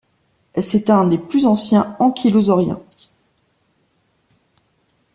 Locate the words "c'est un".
0.63-1.05